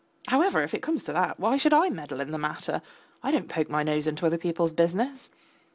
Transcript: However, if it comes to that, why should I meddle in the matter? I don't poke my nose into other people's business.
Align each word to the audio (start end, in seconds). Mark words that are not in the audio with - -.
However, 0.29 0.63
if 0.63 0.73
it 0.73 0.81
comes 0.81 1.03
to 1.03 1.13
that, 1.13 1.39
why 1.39 1.57
should 1.57 1.75
I 1.75 1.91
meddle 1.91 2.21
in 2.21 2.31
the 2.31 2.39
matter? 2.39 2.81
I 3.21 3.29
don't 3.29 3.47
poke 3.47 3.69
my 3.69 3.83
nose 3.83 4.07
into 4.07 4.25
other 4.25 4.39
people's 4.39 4.71
business. 4.71 5.29